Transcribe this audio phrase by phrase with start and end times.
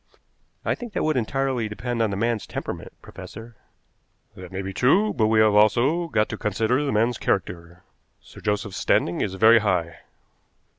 [0.65, 3.55] "I think that would entirely depend on the man's temperament, professor."
[4.35, 7.83] "That may be true, but we have also got to consider the man's character.
[8.19, 9.99] Sir Joseph's standing is very high."